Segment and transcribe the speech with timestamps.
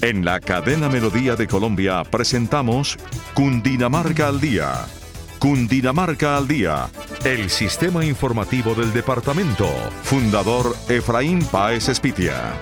[0.00, 2.96] En la cadena Melodía de Colombia presentamos
[3.34, 4.86] Cundinamarca al Día.
[5.40, 6.88] Cundinamarca al Día,
[7.24, 9.68] el sistema informativo del departamento.
[10.04, 12.52] Fundador Efraín Páez Espitia.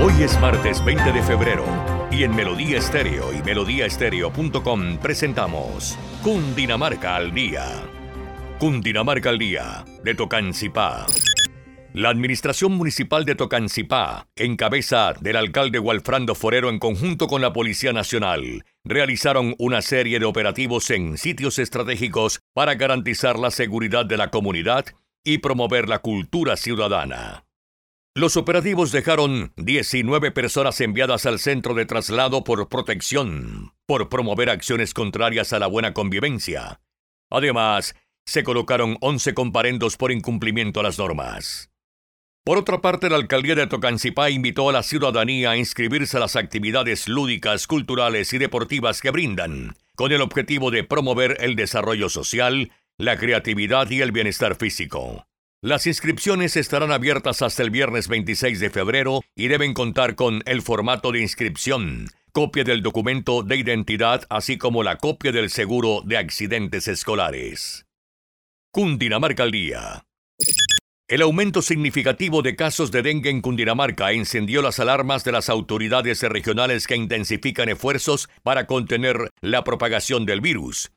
[0.00, 1.64] Hoy es martes 20 de febrero
[2.12, 7.95] y en Melodía Estéreo y melodíaestéreo.com presentamos Cundinamarca al Día.
[8.58, 11.06] Cundinamarca al Día, de Tocancipá.
[11.92, 17.52] La Administración Municipal de Tocancipá, en cabeza del alcalde Walfrando Forero en conjunto con la
[17.52, 24.16] Policía Nacional, realizaron una serie de operativos en sitios estratégicos para garantizar la seguridad de
[24.16, 24.86] la comunidad
[25.22, 27.44] y promover la cultura ciudadana.
[28.14, 34.94] Los operativos dejaron 19 personas enviadas al centro de traslado por protección, por promover acciones
[34.94, 36.80] contrarias a la buena convivencia.
[37.28, 37.94] Además,
[38.26, 41.70] se colocaron 11 comparendos por incumplimiento a las normas.
[42.44, 46.36] Por otra parte, la alcaldía de Tocancipá invitó a la ciudadanía a inscribirse a las
[46.36, 52.70] actividades lúdicas, culturales y deportivas que brindan, con el objetivo de promover el desarrollo social,
[52.98, 55.26] la creatividad y el bienestar físico.
[55.62, 60.62] Las inscripciones estarán abiertas hasta el viernes 26 de febrero y deben contar con el
[60.62, 66.18] formato de inscripción, copia del documento de identidad, así como la copia del seguro de
[66.18, 67.85] accidentes escolares.
[68.70, 70.04] Cundinamarca al día.
[71.08, 76.20] El aumento significativo de casos de dengue en Cundinamarca encendió las alarmas de las autoridades
[76.22, 80.90] regionales que intensifican esfuerzos para contener la propagación del virus.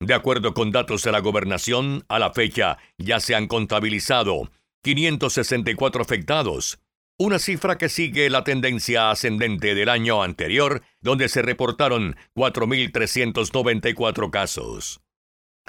[0.00, 4.50] De acuerdo con datos de la gobernación, a la fecha ya se han contabilizado
[4.84, 6.78] 564 afectados,
[7.18, 15.00] una cifra que sigue la tendencia ascendente del año anterior, donde se reportaron 4.394 casos.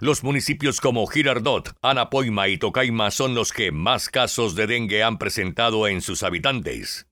[0.01, 5.17] Los municipios como Girardot, Anapoima y Tocaima son los que más casos de dengue han
[5.17, 7.07] presentado en sus habitantes.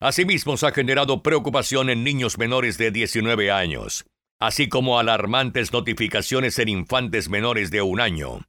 [0.00, 4.06] Asimismo, se ha generado preocupación en niños menores de 19 años,
[4.38, 8.40] así como alarmantes notificaciones en infantes menores de un año.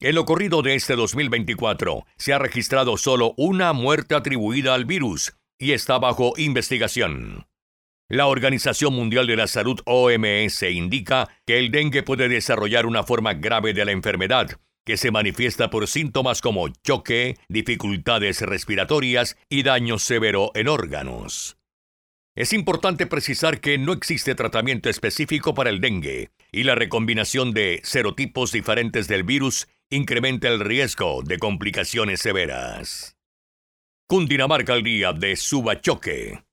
[0.00, 5.32] En lo corrido de este 2024, se ha registrado solo una muerte atribuida al virus
[5.60, 7.46] y está bajo investigación.
[8.12, 13.32] La Organización Mundial de la Salud OMS indica que el dengue puede desarrollar una forma
[13.32, 19.98] grave de la enfermedad, que se manifiesta por síntomas como choque, dificultades respiratorias y daño
[19.98, 21.56] severo en órganos.
[22.36, 27.80] Es importante precisar que no existe tratamiento específico para el dengue y la recombinación de
[27.82, 33.16] serotipos diferentes del virus incrementa el riesgo de complicaciones severas.
[34.06, 36.51] Cundinamarca al día de Subachoque.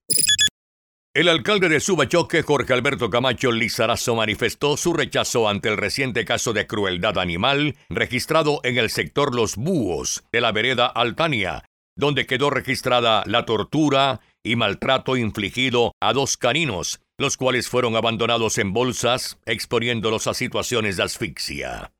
[1.20, 6.54] El alcalde de Subachoque, Jorge Alberto Camacho Lizarazo, manifestó su rechazo ante el reciente caso
[6.54, 11.66] de crueldad animal registrado en el sector Los Búhos de la vereda Altania,
[11.98, 18.58] donde quedó registrada la tortura y maltrato infligido a dos caninos, los cuales fueron abandonados
[18.58, 21.92] en bolsas, exponiéndolos a situaciones de asfixia.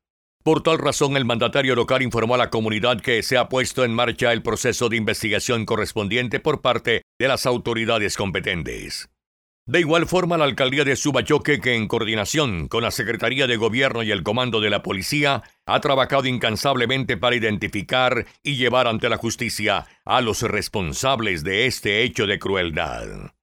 [0.42, 3.92] Por tal razón, el mandatario local informó a la comunidad que se ha puesto en
[3.92, 9.10] marcha el proceso de investigación correspondiente por parte de las autoridades competentes.
[9.66, 14.02] De igual forma, la alcaldía de Subachoque, que en coordinación con la Secretaría de Gobierno
[14.02, 19.18] y el Comando de la Policía, ha trabajado incansablemente para identificar y llevar ante la
[19.18, 23.34] justicia a los responsables de este hecho de crueldad.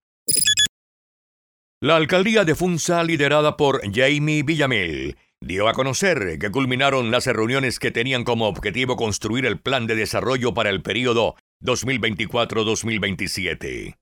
[1.81, 7.79] La alcaldía de Funza, liderada por Jamie Villamil, dio a conocer que culminaron las reuniones
[7.79, 13.97] que tenían como objetivo construir el plan de desarrollo para el periodo 2024-2027.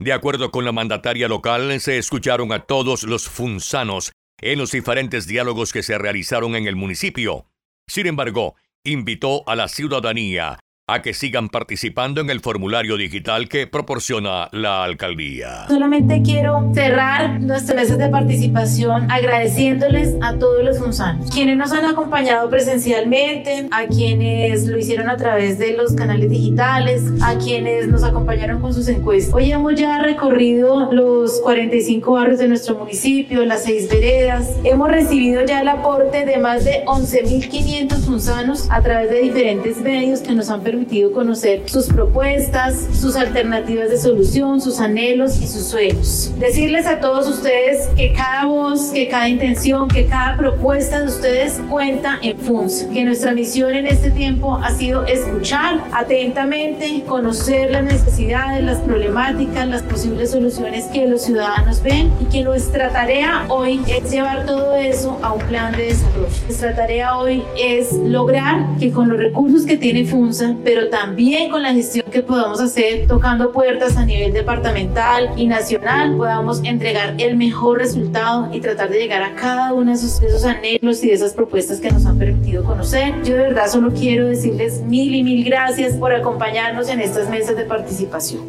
[0.00, 5.26] De acuerdo con la mandataria local, se escucharon a todos los funzanos en los diferentes
[5.26, 7.46] diálogos que se realizaron en el municipio.
[7.88, 8.54] Sin embargo,
[8.84, 14.84] invitó a la ciudadanía a que sigan participando en el formulario digital que proporciona la
[14.84, 15.66] alcaldía.
[15.68, 21.84] Solamente quiero cerrar nuestras mesas de participación agradeciéndoles a todos los funzanos, quienes nos han
[21.84, 28.02] acompañado presencialmente, a quienes lo hicieron a través de los canales digitales, a quienes nos
[28.02, 29.34] acompañaron con sus encuestas.
[29.34, 34.56] Hoy hemos ya recorrido los 45 barrios de nuestro municipio, las seis veredas.
[34.64, 40.20] Hemos recibido ya el aporte de más de 11.500 funzanos a través de diferentes medios
[40.20, 45.46] que nos han permitido permitido conocer sus propuestas, sus alternativas de solución, sus anhelos y
[45.48, 46.32] sus sueños.
[46.38, 51.60] Decirles a todos ustedes que cada voz, que cada intención, que cada propuesta de ustedes
[51.68, 57.82] cuenta en FUNS, que nuestra misión en este tiempo ha sido escuchar atentamente, conocer las
[57.82, 63.80] necesidades, las problemáticas, las posibles soluciones que los ciudadanos ven y que nuestra tarea hoy
[63.88, 66.28] es llevar todo eso a un plan de desarrollo.
[66.44, 71.62] Nuestra tarea hoy es lograr que con los recursos que tiene FUNSA pero también con
[71.62, 77.38] la gestión que podamos hacer tocando puertas a nivel departamental y nacional, podamos entregar el
[77.38, 81.14] mejor resultado y tratar de llegar a cada uno de esos, de anhelos y de
[81.14, 83.14] esas propuestas que nos han permitido conocer.
[83.24, 87.56] Yo de verdad solo quiero decirles mil y mil gracias por acompañarnos en estas mesas
[87.56, 88.42] de participación.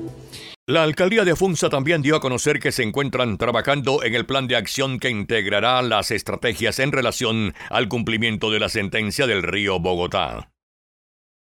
[0.67, 4.45] La alcaldía de Funza también dio a conocer que se encuentran trabajando en el plan
[4.49, 9.79] de acción que integrará las estrategias en relación al cumplimiento de la sentencia del río
[9.79, 10.49] Bogotá.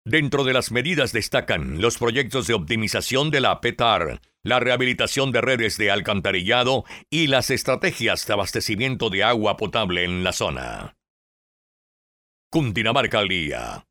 [0.07, 5.41] Dentro de las medidas destacan los proyectos de optimización de la PETAR, la rehabilitación de
[5.41, 10.99] redes de alcantarillado y las estrategias de abastecimiento de agua potable en la zona.
[12.51, 13.87] Cundinamarca al día.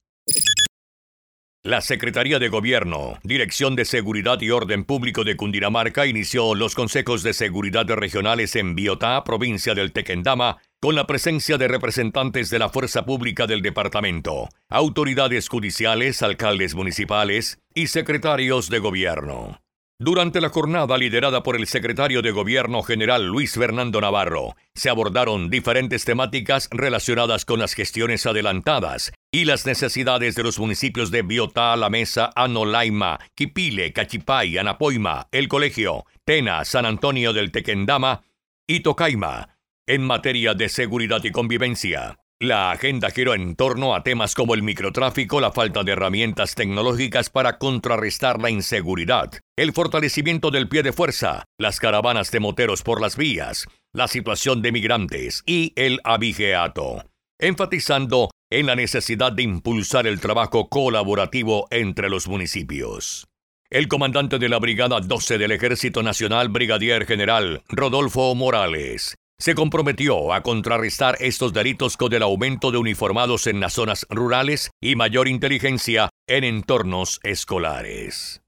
[1.63, 7.23] La Secretaría de Gobierno, Dirección de Seguridad y Orden Público de Cundinamarca inició los consejos
[7.23, 12.67] de seguridad regionales en Biotá, provincia del Tequendama, con la presencia de representantes de la
[12.67, 19.61] fuerza pública del departamento, autoridades judiciales, alcaldes municipales y secretarios de gobierno.
[19.97, 25.49] Durante la jornada liderada por el secretario de Gobierno general Luis Fernando Navarro, se abordaron
[25.49, 31.77] diferentes temáticas relacionadas con las gestiones adelantadas y las necesidades de los municipios de Biotá,
[31.77, 38.23] La Mesa, Anolaima, Quipile, Cachipay, Anapoima, El Colegio, Tena, San Antonio del Tequendama
[38.67, 39.52] y Tocaima,
[39.87, 42.17] en materia de seguridad y convivencia.
[42.39, 47.29] La agenda giró en torno a temas como el microtráfico, la falta de herramientas tecnológicas
[47.29, 53.01] para contrarrestar la inseguridad, el fortalecimiento del pie de fuerza, las caravanas de moteros por
[53.01, 57.05] las vías, la situación de migrantes y el abigeato,
[57.39, 63.25] enfatizando en la necesidad de impulsar el trabajo colaborativo entre los municipios.
[63.69, 70.31] El comandante de la Brigada 12 del Ejército Nacional, Brigadier General Rodolfo Morales, se comprometió
[70.31, 75.27] a contrarrestar estos delitos con el aumento de uniformados en las zonas rurales y mayor
[75.27, 78.41] inteligencia en entornos escolares.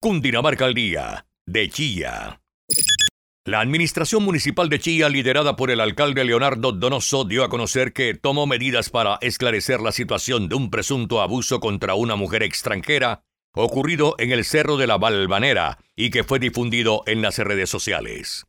[0.00, 2.40] Cundinamarca al día, de Chilla.
[3.44, 8.14] La Administración Municipal de Chilla, liderada por el alcalde Leonardo Donoso, dio a conocer que
[8.14, 13.24] tomó medidas para esclarecer la situación de un presunto abuso contra una mujer extranjera
[13.56, 18.46] ocurrido en el Cerro de la Balvanera y que fue difundido en las redes sociales.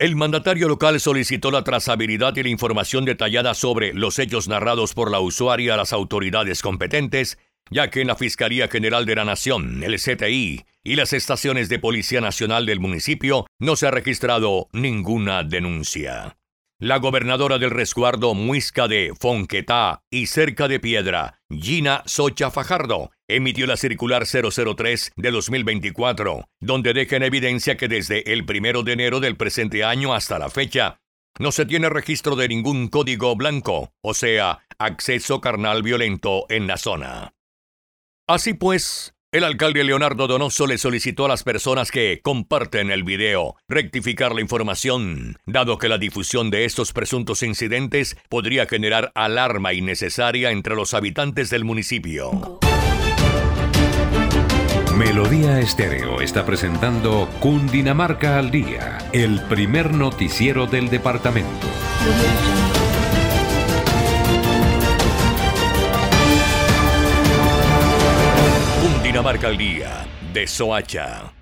[0.00, 5.08] El mandatario local solicitó la trazabilidad y la información detallada sobre los hechos narrados por
[5.08, 7.38] la usuaria a las autoridades competentes,
[7.70, 11.78] ya que en la Fiscalía General de la Nación, el CTI y las estaciones de
[11.78, 16.38] Policía Nacional del municipio no se ha registrado ninguna denuncia.
[16.80, 23.66] La gobernadora del resguardo Muisca de Fonquetá y Cerca de Piedra, Gina Socha Fajardo, emitió
[23.66, 29.20] la circular 003 de 2024, donde deja en evidencia que desde el primero de enero
[29.20, 31.00] del presente año hasta la fecha,
[31.38, 36.76] no se tiene registro de ningún código blanco, o sea, acceso carnal violento en la
[36.76, 37.34] zona.
[38.26, 43.56] Así pues, el alcalde Leonardo Donoso le solicitó a las personas que comparten el video
[43.68, 50.52] rectificar la información, dado que la difusión de estos presuntos incidentes podría generar alarma innecesaria
[50.52, 52.60] entre los habitantes del municipio.
[55.24, 61.66] Melodía Estéreo está presentando Cundinamarca al Día, el primer noticiero del departamento.
[69.22, 71.32] Marca al Día de Soacha.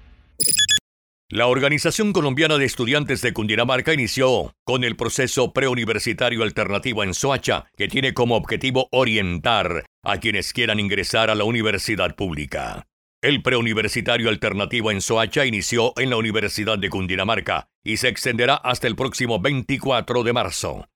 [1.29, 7.65] La Organización Colombiana de Estudiantes de Cundinamarca inició con el proceso preuniversitario alternativo en Soacha,
[7.77, 12.87] que tiene como objetivo orientar a quienes quieran ingresar a la universidad pública.
[13.23, 18.89] El preuniversitario alternativo en Soacha inició en la Universidad de Cundinamarca y se extenderá hasta
[18.89, 20.89] el próximo 24 de marzo.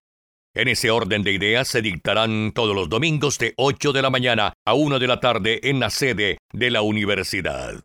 [0.53, 4.55] En ese orden de ideas se dictarán todos los domingos de 8 de la mañana
[4.65, 7.85] a 1 de la tarde en la sede de la universidad.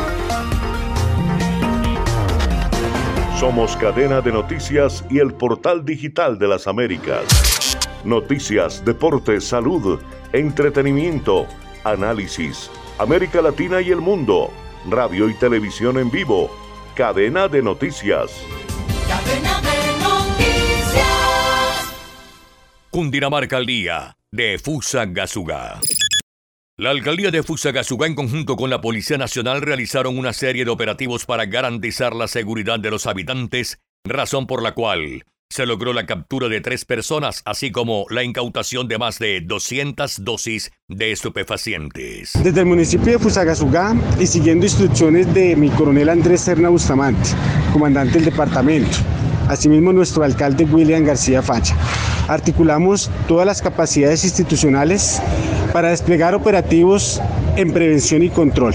[3.41, 7.75] Somos cadena de noticias y el portal digital de las Américas.
[8.03, 9.99] Noticias, deportes, salud,
[10.31, 11.47] entretenimiento,
[11.83, 12.69] análisis,
[12.99, 14.51] América Latina y el mundo
[14.87, 16.51] radio y televisión en vivo.
[16.93, 18.31] Cadena de noticias.
[19.07, 21.01] Cadena de noticias.
[22.91, 25.79] Cundinamarca al día de Fusagasugá.
[26.81, 31.27] La alcaldía de Fusagasugá en conjunto con la Policía Nacional realizaron una serie de operativos
[31.27, 36.49] para garantizar la seguridad de los habitantes, razón por la cual se logró la captura
[36.49, 42.33] de tres personas, así como la incautación de más de 200 dosis de estupefacientes.
[42.43, 47.29] Desde el municipio de Fusagasugá y siguiendo instrucciones de mi coronel Andrés Serna Bustamante,
[47.71, 48.97] comandante del departamento,
[49.49, 51.77] asimismo nuestro alcalde William García Facha,
[52.27, 55.21] articulamos todas las capacidades institucionales
[55.73, 57.21] para desplegar operativos
[57.55, 58.73] en prevención y control.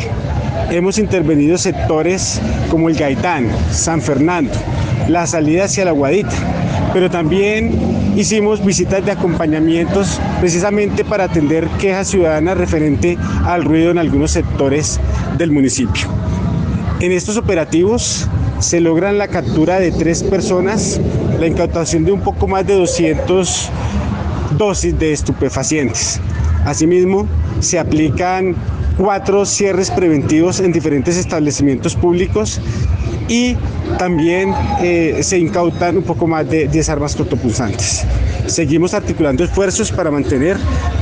[0.70, 4.52] Hemos intervenido sectores como el Gaitán, San Fernando,
[5.08, 6.34] la salida hacia la Guadita,
[6.92, 7.78] pero también
[8.16, 14.98] hicimos visitas de acompañamientos precisamente para atender quejas ciudadanas referente al ruido en algunos sectores
[15.36, 16.06] del municipio.
[17.00, 18.26] En estos operativos
[18.58, 20.98] se logran la captura de tres personas,
[21.38, 23.70] la incautación de un poco más de 200
[24.56, 26.20] dosis de estupefacientes.
[26.66, 27.28] Asimismo,
[27.60, 28.56] se aplican
[28.98, 32.60] cuatro cierres preventivos en diferentes establecimientos públicos
[33.28, 33.56] y
[33.98, 38.04] también eh, se incautan un poco más de 10 armas cortopunzantes.
[38.46, 40.56] Seguimos articulando esfuerzos para mantener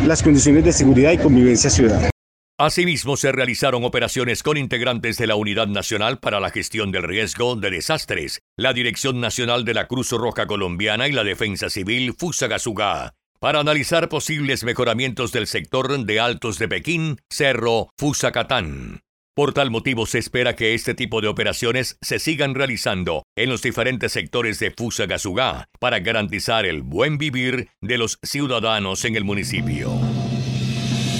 [0.06, 2.10] las condiciones de seguridad y convivencia ciudadana.
[2.58, 7.56] Asimismo, se realizaron operaciones con integrantes de la Unidad Nacional para la Gestión del Riesgo
[7.56, 13.14] de Desastres, la Dirección Nacional de la Cruz Roja Colombiana y la Defensa Civil Fusagasugá,
[13.40, 19.00] para analizar posibles mejoramientos del sector de Altos de Pekín, Cerro, Fusacatán.
[19.34, 23.62] Por tal motivo se espera que este tipo de operaciones se sigan realizando en los
[23.62, 29.90] diferentes sectores de Fusagasugá para garantizar el buen vivir de los ciudadanos en el municipio.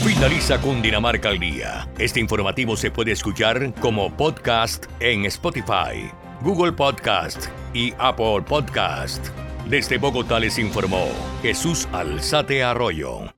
[0.05, 1.89] Finaliza Cundinamarca al día.
[1.99, 6.09] Este informativo se puede escuchar como podcast en Spotify,
[6.41, 9.44] Google Podcast y Apple Podcast.
[9.69, 11.09] Desde Bogotá les informó
[11.43, 13.35] Jesús Alzate Arroyo.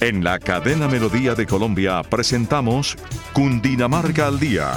[0.00, 2.96] En la cadena Melodía de Colombia presentamos
[3.32, 4.70] Cundinamarca al Día.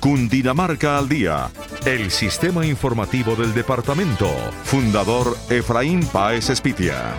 [0.00, 1.50] Cundinamarca al Día,
[1.84, 4.28] el sistema informativo del departamento.
[4.64, 7.18] Fundador Efraín Páez Espitia.